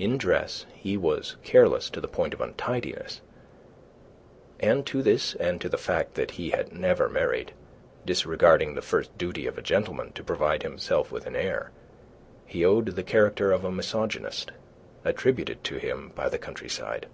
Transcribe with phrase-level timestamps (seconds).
[0.00, 3.20] In dress he was careless to the point of untidiness,
[4.58, 7.52] and to this and to the fact that he had never married
[8.04, 11.70] disregarding the first duty of a gentleman to provide himself with an heir
[12.46, 14.50] he owed the character of misogynist
[15.04, 17.06] attributed to him by the countryside.